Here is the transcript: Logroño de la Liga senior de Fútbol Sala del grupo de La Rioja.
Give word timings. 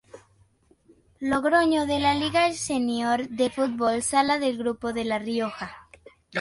Logroño 1.19 1.85
de 1.85 1.99
la 1.99 2.15
Liga 2.15 2.51
senior 2.53 3.29
de 3.29 3.51
Fútbol 3.51 4.01
Sala 4.01 4.39
del 4.39 4.57
grupo 4.57 4.93
de 4.93 5.05
La 5.05 5.19
Rioja. 5.19 5.87